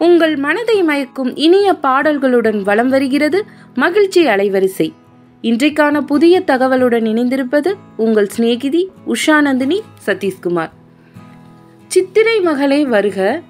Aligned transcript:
உங்கள் 0.00 0.36
மனதை 0.36 0.82
மயக்கும் 0.82 1.36
இனிய 1.36 1.72
பாடல்களுடன் 1.82 2.62
வலம் 2.62 2.88
வருகிறது 2.88 3.44
மகிழ்ச்சி 3.74 4.26
அலைவரிசை. 4.26 4.92
இன்றைக்கான 5.42 6.00
புதிய 6.00 6.42
தகவலுடன் 6.46 7.04
இணைந்திருப்பது 7.04 7.74
உங்கள் 7.96 8.28
சிநேகிதி 8.28 8.90
உஷாநந்தினி 9.06 9.80
சதீஷ்குமார். 10.06 10.70
சித்திரை 11.86 12.40
மகளே 12.40 12.84
வருக 12.84 13.40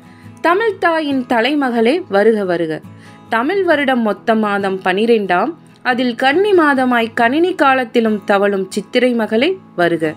தமிழ் 0.41 0.79
தாயின் 0.79 1.25
தலைமகளே 1.29 2.03
வருக 2.09 2.45
வருக. 2.45 2.81
தமிழ் 3.29 3.63
வருடம் 3.63 4.03
மொத்த 4.03 4.35
மாதம் 4.35 4.81
பனிரெண்டாம் 4.85 5.55
அதில் 5.83 6.15
கன்னி 6.15 6.53
மாதமாய் 6.53 7.11
கணினி 7.15 7.55
காலத்திலும் 7.55 8.25
தவழும் 8.25 8.71
சித்திரை 8.71 9.13
மகளே 9.13 9.59
வருக. 9.77 10.15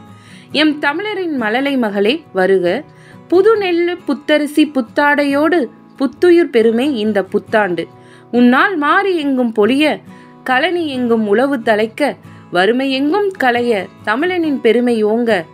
எம் 0.52 0.80
தமிழரின் 0.80 1.38
மழலை 1.38 1.78
மகளே 1.78 2.24
வருக 2.34 2.84
புது 3.28 3.58
நெல் 3.58 3.98
புத்தரிசி 4.06 4.72
புத்தாடையோடு 4.76 5.70
புத்துயிர் 5.98 6.50
பெருமை 6.50 7.00
இந்த 7.00 7.24
புத்தாண்டு. 7.24 7.88
உன்னால் 8.32 8.76
மாறி 8.78 9.18
எங்கும் 9.18 9.54
பொழிய 9.56 10.00
கலனி 10.44 10.88
எங்கும் 10.88 11.28
உழவு 11.28 11.58
தலைக்க 11.58 12.18
வறுமை 12.52 12.92
எங்கும் 12.92 13.32
களைய 13.32 13.88
தமிழனின் 14.06 14.60
பெருமை 14.62 15.04
ஓங்க 15.04 15.46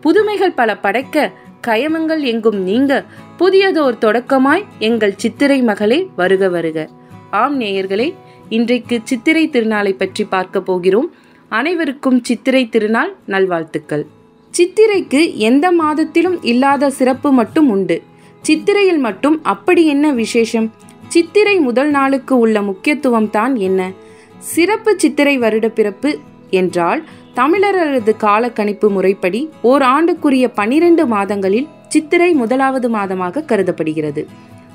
புதுமைகள் 0.00 0.52
பல 0.52 0.76
படைக்க 0.76 1.30
கயமங்கள் 1.66 2.22
எங்கும் 2.22 2.62
நீங்க 2.62 3.04
புதியதோர் 3.38 3.98
தொடக்கமாய் 4.00 4.64
எங்கள் 4.78 5.14
சித்திரை 5.16 5.62
மகளே 5.62 6.08
வருக 6.16 6.48
வருக. 6.48 6.88
ஆம் 7.30 7.60
நேயர்களே 7.60 8.14
இன்றைக்கு 8.48 9.00
சித்திரை 9.04 9.48
திருநாளை 9.48 9.92
பற்றி 9.96 10.24
பார்க்க 10.24 10.60
போகிறோம். 10.60 11.12
அனைவருக்கும் 11.48 12.24
சித்திரை 12.24 12.68
திருநாள் 12.68 13.14
நல்வாழ்த்துக்கள். 13.26 14.06
சித்திரைக்கு 14.54 15.34
எந்த 15.34 15.72
மாதத்திலும் 15.72 16.38
இல்லாத 16.42 16.90
சிறப்பு 16.90 17.32
மட்டும் 17.32 17.68
உண்டு. 17.68 18.02
சித்திரையில் 18.42 18.98
மட்டும் 18.98 19.42
அப்படி 19.42 19.86
என்ன 19.86 20.12
விசேஷம்? 20.12 20.72
சித்திரை 21.08 21.58
முதல் 21.58 21.90
நாளுக்கு 21.90 22.38
உள்ள 22.38 22.62
முக்கியத்துவம் 22.62 23.30
தான் 23.30 23.56
என்ன? 23.56 23.80
சிறப்பு 24.38 24.94
சித்திரை 24.98 25.38
வருட 25.38 25.68
பிறப்பு 25.68 26.18
என்றால் 26.50 27.02
தமிழரது 27.36 28.12
கால 28.16 28.50
கணிப்பு 28.50 28.90
முறைப்படி 28.90 29.40
ஓர் 29.62 29.82
ஆண்டுக்குரிய 29.82 30.46
பனிரெண்டு 30.54 31.06
மாதங்களில் 31.06 31.68
சித்திரை 31.88 32.32
முதலாவது 32.32 32.88
மாதமாக 32.90 33.44
கருதப்படுகிறது. 33.44 34.26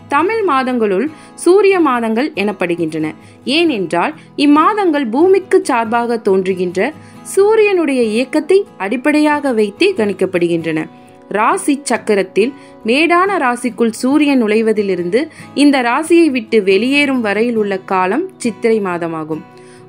தமிழ் 0.08 0.44
மாதங்களுள் 0.50 1.08
சூரிய 1.36 1.80
மாதங்கள் 1.80 2.30
எனப்படுகின்றன. 2.36 3.08
ஏனென்றால் 3.44 4.14
இம்மாதங்கள் 4.38 5.08
பூமிக்கு 5.10 5.60
சார்பாக 5.64 6.18
தோன்றுகின்ற 6.18 6.94
சூரியனுடைய 7.23 8.02
இயக்கத்தை 8.04 8.66
அடிப்படையாக 8.78 9.52
வைத்தே 9.52 9.94
கணிக்கப்படுகின்றன. 9.98 10.80
ராசி 11.30 11.81
சக்கரத்தில் 11.83 12.53
மேடான 12.86 13.38
ராசிக்குள் 13.38 13.92
சூரியன் 13.92 14.44
நுழைவதிலிருந்து 14.44 15.28
இந்த 15.53 15.81
ராசியை 15.81 16.25
விட்டு 16.25 16.64
வெளியேறும் 16.64 17.22
வரையில் 17.22 17.56
உள்ள 17.56 17.78
காலம் 17.78 18.30
சித்திரை 18.38 18.81
மாதமாகும். 18.81 19.42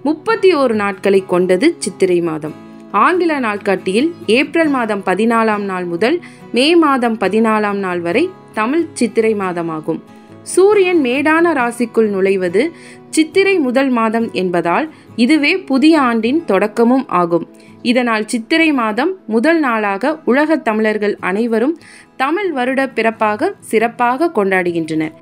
முப்பத்தி 0.03 0.55
ஓரு 0.55 0.73
நாட்களை 0.73 1.25
கொண்டது 1.27 1.75
சித்திரை 1.79 2.21
மாதம். 2.21 2.55
ஆங்கில 2.91 3.39
நாட்காட்டியில் 3.39 4.15
ஏப்ரல் 4.27 4.69
மாதம் 4.69 5.03
பதினாலாம் 5.07 5.65
நாள் 5.65 5.85
முதல் 5.85 6.21
மே 6.53 6.77
மாதம் 6.77 7.19
பதினாலாம் 7.19 7.77
நாள் 7.77 8.01
வரை 8.01 8.31
தமிழ் 8.53 8.87
சித்திரை 8.93 9.35
மாதமாகும். 9.35 10.01
சூரியன் 10.43 11.01
மேடான 11.01 11.53
ராசிக்குள் 11.53 12.11
நுழைவது 12.11 12.71
சித்திரை 13.11 13.59
முதல் 13.59 13.89
மாதம் 13.89 14.33
என்பதால் 14.33 14.91
இதுவே 15.19 15.59
புதிய 15.59 16.01
ஆண்டின் 16.01 16.45
தொடக்கமும் 16.45 17.09
ஆகும். 17.09 17.49
இதனால் 17.83 18.27
சித்திரை 18.27 18.73
மாதம் 18.73 19.17
முதல் 19.27 19.59
நாளாக 19.59 20.19
உலகத் 20.25 20.65
தமிழர்கள் 20.65 21.17
அனைவரும் 21.21 21.79
தமிழ் 22.17 22.53
வருட 22.53 22.87
பிறப்பாக 22.87 23.55
சிறப்பாக 23.61 24.31
கொண்டாடுகின்றனர். 24.35 25.13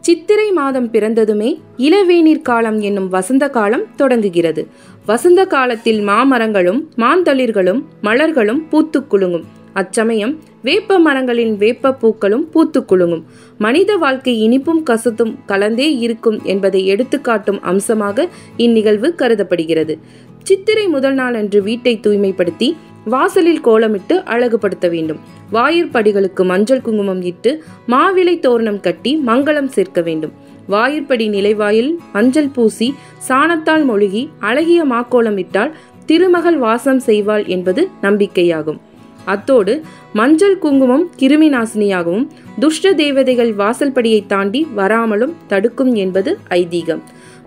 சித்திரை 0.00 0.50
மாதம் 0.50 0.90
பிறந்ததுமே 0.90 1.60
இளவேநீர் 1.76 2.42
காலம் 2.42 2.80
என்னும் 2.80 3.08
வசந்த 3.08 3.50
காலம் 3.50 3.94
தொடங்குகிறது. 3.96 4.66
வசந்த 5.06 5.46
காலத்தில் 5.46 6.08
மாமரங்களும் 6.08 6.88
மாந்தளிர்களும் 6.96 7.82
மலர்களும் 8.02 8.68
பூத்து 8.68 9.06
குலுங்கும். 9.06 9.58
அச்சமயம் 9.72 10.38
வேப்ப 10.62 10.98
மரங்களின் 10.98 11.56
வேப்ப 11.56 11.92
பூக்களும் 11.92 12.50
பூத்து 12.50 12.84
குலுங்கும். 12.84 13.24
மனித 13.58 13.96
வாழ்க்கை 13.96 14.48
இனிப்பும் 14.48 14.82
கசத்தும் 14.82 15.34
கலந்தே 15.48 15.98
இருக்கும் 15.98 16.42
என்பதை 16.42 16.86
எடுத்துக்காட்டும் 16.86 17.60
அம்சமாக 17.60 18.28
இந்நிகழ்வு 18.56 19.14
கருதப்படுகிறது. 19.14 19.98
சித்திரை 20.42 20.86
முதல் 20.86 21.14
நாள் 21.14 21.34
அன்று 21.34 21.62
வீட்டை 21.62 22.00
தூய்மைப்படுத்தி 22.02 22.76
வாசலில் 23.04 23.60
கோலமிட்டு 23.64 24.14
அழகுபடுத்த 24.24 24.90
வேண்டும். 24.90 25.18
வாயிற்படிகளுக்கு 25.52 26.44
மஞ்சள் 26.44 26.80
குங்குமம் 26.80 27.22
இட்டு 27.22 27.64
மாவிலை 27.88 28.38
தோரணம் 28.38 28.80
கட்டி 28.80 29.22
மங்களம் 29.26 29.66
சேர்க்க 29.66 30.00
வேண்டும். 30.00 30.32
வாயிற்படி 30.66 31.28
நிலைவாயில் 31.28 32.00
மஞ்சள் 32.12 32.48
பூசி 32.48 32.94
சாணத்தால் 33.28 33.84
மொழுகி 33.84 34.28
அழகிய 34.40 34.84
மாக்கோலமிட்டால் 34.84 35.70
திருமகள் 36.06 36.58
வாசம் 36.58 37.02
செய்வாள் 37.06 37.46
என்பது 37.46 37.88
நம்பிக்கையாகும். 38.02 38.80
அத்தோடு 39.24 39.82
மஞ்சள் 40.12 40.58
குங்குமம் 40.58 41.10
கிருமி 41.18 41.48
நாசினியாகவும் 41.56 42.26
துஷ்ட 42.58 42.92
தேவதைகள் 42.92 43.52
வாசல்படியை 43.54 44.26
தாண்டி 44.26 44.66
வராமலும் 44.74 45.34
தடுக்கும் 45.46 45.94
என்பது 45.94 46.38
ஐதீகம். 46.48 47.00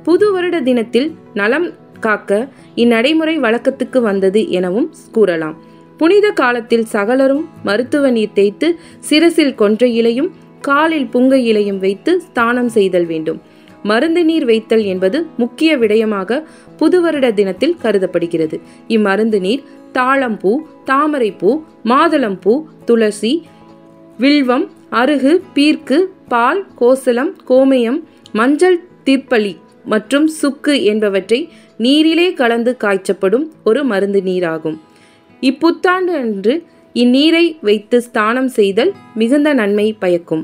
புது 0.04 0.32
வருட 0.32 0.62
தினத்தில் 0.62 1.16
நலம் 1.34 1.70
காக்க 2.00 2.48
இந்நடைமுறை 2.76 3.40
வழக்கத்துக்கு 3.40 4.02
வந்தது 4.02 4.50
எனவும் 4.50 4.94
கூறலாம். 5.12 5.58
புனித 5.98 6.30
காலத்தில் 6.30 6.86
சகலரும் 6.86 7.50
மருத்துவ 7.64 8.10
நீர் 8.10 8.34
தேய்த்து 8.34 8.80
சிரசில் 9.00 9.56
கொன்ற 9.56 9.88
இலையும் 9.88 10.32
காலில் 10.62 11.10
புங்க 11.14 11.34
இலையும் 11.34 11.80
வைத்து 11.80 12.22
ஸ்தானம் 12.22 12.70
செய்தல் 12.70 13.06
வேண்டும். 13.06 13.42
மருந்து 13.84 14.26
நீர் 14.26 14.46
வைத்தல் 14.46 14.84
என்பது 14.84 15.26
முக்கிய 15.38 15.78
விடயமாக 15.78 16.44
புதுவருட 16.80 17.34
தினத்தில் 17.34 17.78
கருதப்படுகிறது. 17.82 18.60
இம்மருந்து 18.88 19.40
நீர் 19.40 19.64
தாழம்பூ 19.98 20.52
தாமரைப்பூ 20.86 21.52
மாதுளம்பூ 21.86 22.54
துளசி 22.86 23.34
வில்வம் 24.18 24.66
அருகு 24.92 25.34
பீர்க்கு 25.56 25.98
பால் 26.28 26.62
கோசலம் 26.80 27.32
கோமயம் 27.50 28.00
மஞ்சள் 28.32 28.80
தீர்ப்பலி 29.06 29.54
மற்றும் 29.86 30.28
சுக்கு 30.40 30.74
என்பவற்றை 30.84 31.40
நீரிலே 31.78 32.34
கலந்து 32.34 32.72
காய்ச்சப்படும் 32.78 33.46
ஒரு 33.64 33.84
மருந்து 33.84 34.22
நீராகும். 34.22 34.78
இப்புத்தாண்டு 35.42 36.14
அன்று 36.22 36.54
இந்நீரை 36.96 37.46
வைத்து 37.62 38.02
ஸ்தானம் 38.02 38.48
செய்தல் 38.48 38.92
மிகுந்த 39.16 39.54
நன்மை 39.54 39.88
பயக்கும். 40.00 40.44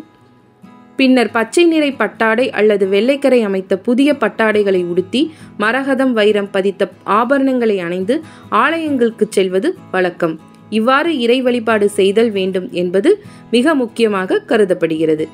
பின்னர் 0.99 1.31
பச்சை 1.35 1.63
நிறை 1.65 1.89
பட்டாடை 2.01 2.45
அல்லது 2.59 2.85
வெள்ளைக்கரை 2.93 3.39
அமைத்த 3.49 3.73
புதிய 3.87 4.09
பட்டாடைகளை 4.23 4.81
உடுத்தி 4.91 5.21
மரகதம் 5.63 6.13
வைரம் 6.19 6.49
பதித்த 6.51 6.91
ஆபரணங்களை 7.19 7.77
அணைந்து 7.87 8.15
ஆலயங்களுக்கு 8.63 9.25
செல்வது 9.29 9.69
வழக்கம். 9.91 10.35
இவ்வாறு 10.69 11.11
இறை 11.25 11.37
வழிபாடு 11.41 11.87
செய்தல் 11.89 12.31
வேண்டும் 12.31 12.67
என்பது 12.81 13.11
மிக 13.51 13.75
முக்கியமாக 13.75 14.39
கருதப்படுகிறது. 14.49 15.27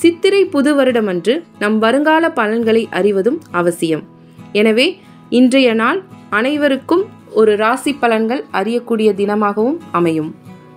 சித்திரை 0.00 0.42
புது 0.54 0.70
வருடமன்று 0.78 1.34
நம் 1.58 1.78
வருங்கால 1.78 2.24
பலன்களை 2.30 2.82
அறிவதும் 2.90 3.38
அவசியம். 3.60 4.04
எனவே 4.52 4.86
இன்றைய 5.40 5.68
நாள் 5.74 6.00
அனைவருக்கும் 6.38 7.04
ஒரு 7.40 7.52
ராசி 7.56 7.92
பலன்கள் 8.02 8.42
அறியக்கூடிய 8.52 9.08
தினமாகவும் 9.20 9.78
அமையும். 9.98 10.30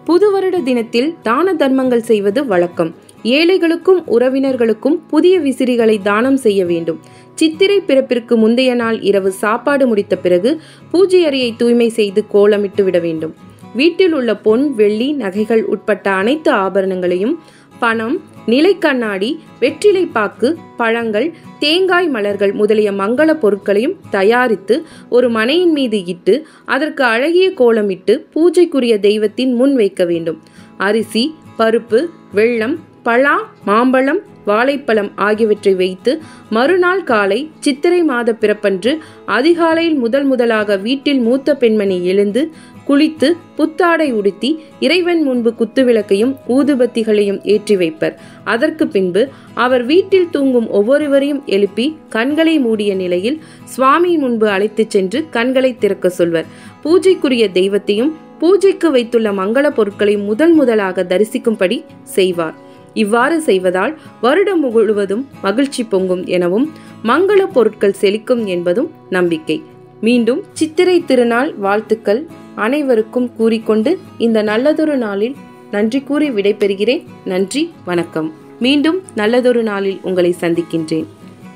புது 0.08 0.28
வருட 0.32 0.58
தினத்தில் 0.60 1.10
தான 1.22 1.54
தர்மங்கள் 1.54 2.08
செய்வது 2.10 2.42
வழக்கம். 2.46 2.92
ஏழைகளுக்கும் 3.24 4.04
உறவினர்களுக்கும் 4.08 5.00
புதிய 5.08 5.40
விசிறிகளை 5.40 6.02
தானம் 6.02 6.38
செய்ய 6.38 6.66
வேண்டும். 6.66 7.00
சித்திரை 7.36 7.82
பிறப்பிற்கு 7.88 8.36
முந்தைய 8.36 8.76
நாள் 8.76 9.02
இரவு 9.02 9.32
சாப்பாடு 9.32 9.88
முடித்த 9.88 10.18
பிறகு 10.18 10.62
பூஜை 10.92 11.26
அறையை 11.26 11.54
தூய்மை 11.58 11.90
செய்து 11.90 12.24
கோலமிட்டு 12.34 12.84
விட 12.84 13.00
வேண்டும். 13.00 13.36
வீட்டில் 13.76 14.14
உள்ள 14.14 14.36
பொன் 14.36 14.76
வெள்ளி 14.76 15.14
நகைகள் 15.14 15.64
உட்பட்ட 15.64 16.12
அனைத்து 16.12 16.52
ஆபரணங்களையும் 16.52 17.40
பணம் 17.80 18.22
நிலைக்கண்ணாடி 18.48 19.40
வெற்றிலை 19.60 20.06
பாக்கு 20.06 20.58
பழங்கள் 20.78 21.34
தேங்காய் 21.60 22.08
மலர்கள் 22.08 22.52
முதலிய 22.52 22.92
மங்கள 22.92 23.34
பொருட்களையும் 23.34 23.96
தயாரித்து 24.10 24.84
ஒரு 25.10 25.30
மனையின் 25.30 25.72
மீது 25.72 26.06
இட்டு 26.06 26.48
அதற்கு 26.66 27.04
அழகிய 27.04 27.50
கோலமிட்டு 27.50 28.26
பூஜைக்குரிய 28.34 29.00
தெய்வத்தின் 29.00 29.54
முன் 29.54 29.76
வைக்க 29.76 30.06
வேண்டும். 30.06 30.42
அரிசி 30.78 31.36
பருப்பு 31.58 32.06
வெள்ளம் 32.34 32.90
பழா 33.04 33.54
மாம்பழம் 33.66 34.20
வாழைப்பழம் 34.46 35.12
ஆகியவற்றை 35.16 35.74
வைத்து 35.76 36.22
மறுநாள் 36.50 37.04
காலை 37.04 37.50
சித்திரை 37.60 38.04
மாத 38.04 38.34
பிறப்பன்று 38.34 38.98
அதிகாலையில் 39.26 39.96
முதல் 39.96 40.24
முதலாக 40.24 40.78
வீட்டில் 40.78 41.20
மூத்த 41.20 41.56
பெண்மணி 41.56 42.06
எழுந்து 42.06 42.52
குளித்து 42.88 43.28
புத்தாடை 43.56 44.12
உடுத்தி 44.12 44.60
இறைவன் 44.80 45.24
முன்பு 45.24 45.54
குத்துவிளக்கையும் 45.60 46.34
ஊதுபத்திகளையும் 46.48 47.40
ஏற்றி 47.44 47.76
வைப்பர். 47.76 48.20
அதற்கு 48.44 48.88
பின்பு 48.88 49.28
அவர் 49.54 49.86
வீட்டில் 49.86 50.30
தூங்கும் 50.30 50.70
ஒவ்வொருவரையும் 50.70 51.44
எழுப்பி 51.46 51.98
கண்களை 52.10 52.60
மூடிய 52.60 52.96
நிலையில் 52.96 53.42
சுவாமி 53.66 54.18
முன்பு 54.18 54.48
அழைத்துச் 54.48 54.90
சென்று 54.90 55.26
கண்களை 55.30 55.78
திறக்க 55.78 56.10
சொல்வர். 56.10 56.46
பூஜைக்குரிய 56.84 57.52
தெய்வத்தையும் 57.52 58.18
பூஜைக்கு 58.40 58.92
வைத்துள்ள 58.92 59.32
மங்கள 59.32 59.70
பொருட்களை 59.70 60.18
முதல் 60.18 60.54
முதலாக 60.54 61.04
தரிசிக்கும்படி 61.04 61.84
செய்வார். 62.04 62.70
இவ்வாறு 62.94 63.42
செய்வதால் 63.42 64.00
வருடம் 64.22 64.60
முழுவதும் 64.60 65.28
மகிழ்ச்சி 65.42 65.84
பொங்கும் 65.84 66.26
எனவும் 66.26 66.72
மங்கள 67.04 67.44
பொருட்கள் 67.44 67.96
செழிக்கும் 68.02 68.46
என்பதும் 68.46 68.92
நம்பிக்கை. 69.10 69.64
மீண்டும் 70.02 70.44
சித்திரை 70.54 71.06
திருநாள் 71.06 71.56
வாழ்த்துக்கள் 71.56 72.28
அனைவருக்கும் 72.56 73.36
கூறிக்கொண்டு 73.36 74.00
இந்த 74.18 74.42
நல்லதொரு 74.42 74.98
நாளில் 74.98 75.36
நன்றி 75.72 76.02
கூறி 76.02 76.30
விடைபெறுகிறேன். 76.30 77.04
நன்றி 77.26 77.74
வணக்கம். 77.86 78.34
மீண்டும் 78.60 79.02
நல்லதொரு 79.16 79.64
நாளில் 79.64 80.00
உங்களை 80.02 80.36
சந்திக்கின்றேன். 80.40 81.06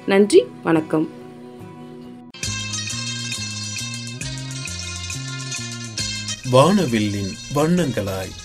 நன்றி 0.06 0.44
வணக்கம். 0.64 1.10
வானவில்லின் 6.52 7.34
வண்ணங்களாய் 7.56 8.45